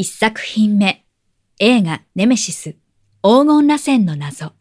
[0.00, 1.04] 一作品目
[1.58, 2.76] 映画ネメシス
[3.20, 4.52] 黄金螺旋の謎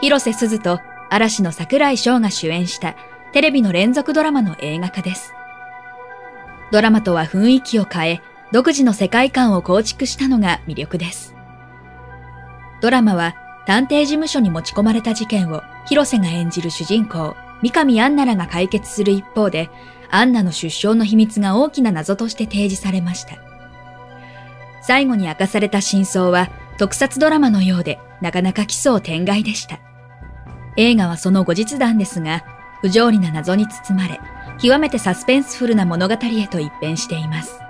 [0.00, 0.80] 広瀬すずと
[1.10, 2.96] 嵐の桜井翔が主演した
[3.34, 5.34] テレビの連続ドラマの映画化です。
[6.72, 11.34] ドラマとは雰囲気を変え、独自の世界観を構築したのが魅力です。
[12.80, 13.34] ドラマは
[13.66, 19.68] 探偵事務所に持ち込まれた事件を広瀬が演じる主人公、三上アンナらが解決する一方で、
[20.10, 23.53] アンナの出生の秘密が大きな謎として提示されました。
[24.86, 29.80] 最後に明かされた真相は特撮ドラマのようでなかなか奇想天外でした。
[30.76, 32.44] 映画はその後日談ですが、
[32.82, 34.20] 不条理な謎に包まれ、
[34.60, 37.60] 極めてサスペンスフルな物語へと一変しています。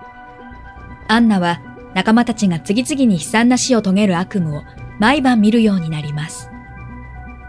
[1.06, 1.60] アンナは
[1.94, 4.62] 仲間たちが次々に悲惨な死を遂げる悪夢を
[4.98, 6.50] 毎晩見るようになります。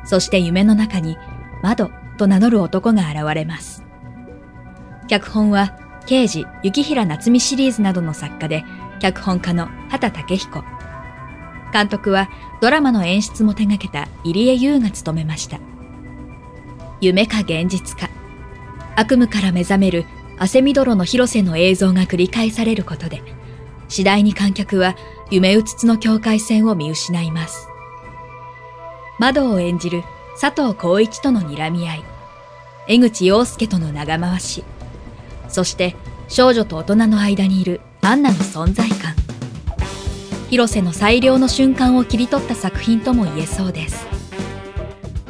[0.03, 1.17] そして夢の中に
[1.63, 3.83] 窓と名乗る男が現れます。
[5.07, 5.75] 脚本は
[6.05, 8.63] 刑事雪平夏美シリーズなどの作家で
[8.99, 10.63] 脚本家の畑武彦。
[11.73, 12.29] 監督は
[12.61, 15.59] ドラマの演出も手掛けた入江優が務めました。
[17.01, 18.09] 夢か現実か。
[18.95, 20.05] 悪夢から目覚める
[20.39, 23.21] 汗みどろの広瀬の映像が繰り返されることで、
[23.89, 24.95] 次第に観客は
[25.29, 27.67] 夢うつつの境界線を見失います。
[29.19, 30.03] 窓を演じる
[30.39, 32.03] 佐藤浩一との睨み合い、
[32.87, 34.63] 江口洋介との長回し、
[35.47, 35.95] そして
[36.27, 39.15] 少女と大人の間にいるアンナの存在感。
[40.51, 44.05] 広瀬の最良の瞬間を切り取った作品とも言えそうです。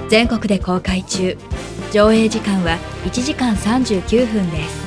[0.10, 1.38] 全国で公開中、
[1.94, 4.86] 上映時間は1時間39分です。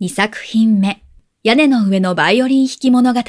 [0.00, 1.02] 2作品目、
[1.42, 3.20] 屋根の上のバイオリン弾き物語。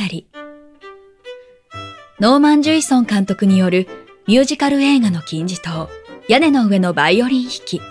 [2.20, 3.88] ノーマン・ジュイソン監督による
[4.28, 5.90] ミュージカル映画の金字塔、
[6.28, 7.82] 屋根の上のバイオリン弾き。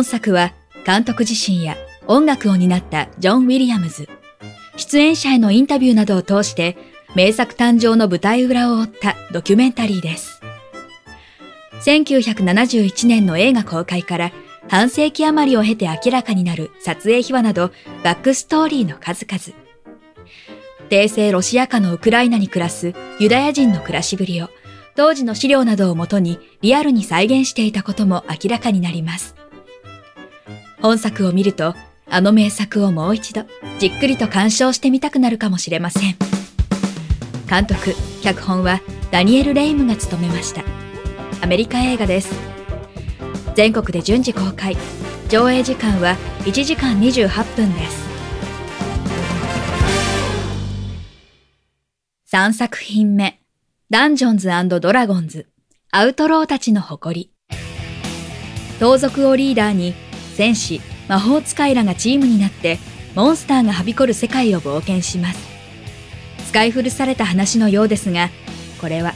[0.00, 0.54] 本作は
[0.86, 4.08] 監督自身や音楽を担ったジョン・ウィリアムズ、
[4.78, 6.78] 出演者へのインタビューなどを通して
[7.14, 10.40] 名作誕生の舞台裏を追ったドキュメンタリーです。
[11.84, 14.32] 1971年の映画公開から
[14.70, 17.70] 半世紀余りを経て明らかになる撮影秘話など
[18.02, 19.54] バックストーリーの数々。
[20.88, 24.48] 帝政ロシア下のウクライナに暮らすユダヤ人の暮らしぶりを
[24.96, 29.39] 当時の資料などをもとにリアルに再現していたことも明らかになります。
[30.82, 31.74] 本作を見ると
[32.08, 33.44] あの名作をもう一度
[33.78, 36.16] じっくりと鑑賞してみたくなるかもしれません。
[37.48, 38.80] 監督、脚本は
[39.10, 40.62] ダニエル・レイムが務めました。
[41.42, 42.32] アメリカ映画です。
[43.54, 44.76] 全国で順次公開。
[45.28, 48.10] 上映時間は1時間28分です。
[52.32, 53.40] 3作品目。
[53.90, 54.48] ダンジョンズ
[54.80, 55.48] ドラゴンズ。
[55.90, 57.56] アウトローたちの誇り。
[58.78, 59.94] 盗賊をリーダーに、
[60.40, 62.78] 戦士、魔法使いらがチームになって、
[63.14, 65.38] モンスターがはびこる世界を冒険します。
[66.48, 68.30] 使い古された話のようですが、
[68.80, 69.12] これは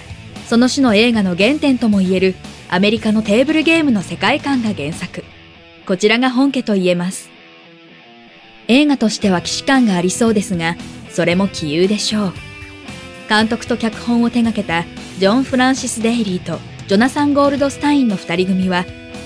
[0.47, 2.35] その種の映画の原点ともいえる
[2.69, 5.25] アメリカのテーブルゲームの世界観が原作。
[5.87, 7.31] こちらが本家と言えます。
[8.69, 10.77] 映画としては既視感がありそうですが、
[11.11, 12.33] それも杞憂でしょう。
[13.31, 14.85] 監督と脚本を手掛けた
[15.19, 18.85] ジョン・フランシス・デイリーとジョナサン・ゴールドスタインの二人組は、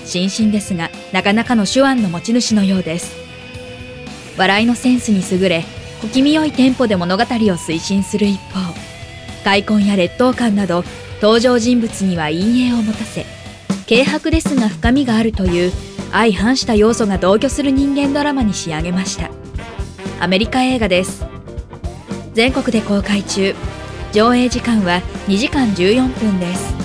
[0.09, 3.15] 新進ですが、なかなかの手腕の持ち主のようです。
[4.37, 5.63] 笑いのセンスに優れ、
[6.01, 8.73] 小気味良いテンポで物語を推進する一方、
[9.43, 10.83] 開墾や劣等感など
[11.21, 13.25] 登場人物には陰影を持たせ、
[13.87, 15.71] 軽薄ですが深みがあるという
[16.11, 19.29] 相反した要素が同居する人間ドラマに仕上げました。
[20.19, 21.25] アメリカ映画です。
[22.33, 23.53] 全国で公開中、
[24.11, 26.78] 上映時間は2時間14分です。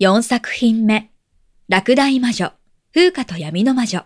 [0.00, 1.10] 4作品目、
[1.68, 2.52] 落第魔女、
[2.94, 4.04] 風花と闇の魔女。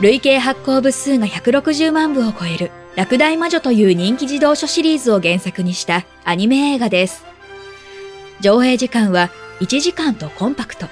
[0.00, 7.24] 累計発行部数が160万部を超える落第魔女という人気児童書シリーズを原作にしたアニメ映画です。
[8.38, 10.86] 上映時間は1時間とコンパクト。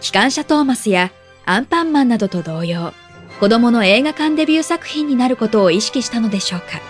[0.00, 1.12] 機関車トーマスや
[1.44, 2.92] アンパンマンなどと同様、
[3.38, 6.80] 子供の映画館デビュー作品になることを意識したのでしょうか。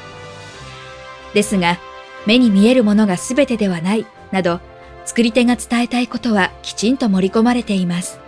[1.35, 1.77] ですが、
[2.25, 4.61] 目に見えるものが全てではない、など、
[5.07, 8.19] 作り手が伝えたいことはきちんと盛り込まれています。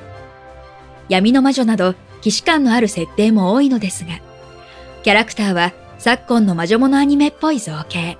[1.09, 4.21] 闇の魔女など、既視感のある設定も多いのですが、
[5.03, 8.17] キャラクターは昨今の魔女物アニメっぽい造形。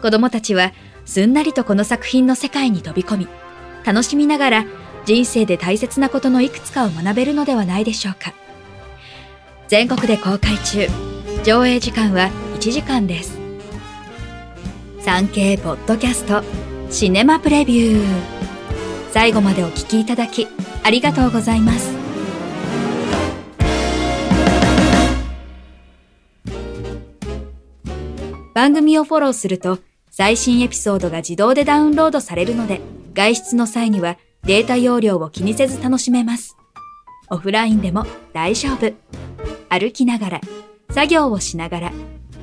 [0.00, 0.72] 子供たちは
[1.04, 3.28] すんなりとこの作品の世界に飛び込み、
[3.84, 4.64] 楽しみながら
[5.04, 8.32] 人生で大切なことのいくつかを学べるのではないでしょうか。
[9.68, 10.86] 全国で公開中、
[11.44, 13.38] 上映時間は1時間です。
[15.00, 16.42] 産経ポッドキャスト
[16.94, 18.04] シネマプレビュー。
[19.10, 20.46] 最後までお聞きいただき
[20.84, 21.92] ありがとうございます。
[28.54, 29.80] 番組をフォローすると
[30.12, 32.80] 最新エピソードが自動でダウンロードされるので、
[33.12, 36.56] 外出の際にはデータ容量を気にせず楽しめます。
[37.28, 38.92] オフラインでも大丈夫。
[39.68, 40.40] 歩きながら、
[40.92, 41.92] 作業をしながら、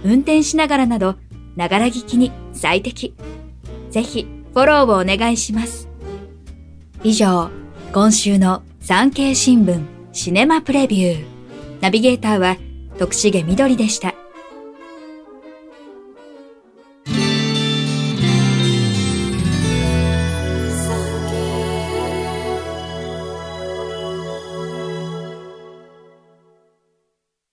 [0.04, 1.16] 運転しながらなど、
[1.56, 3.16] ながら聞きに最適。
[3.92, 5.88] ぜひ、フォローをお願いします。
[7.04, 7.50] 以上、
[7.94, 9.82] 今週の産経新聞
[10.12, 11.26] シネマプレビュー。
[11.82, 12.58] ナビゲーターは
[13.00, 14.21] 徳重みどりでした。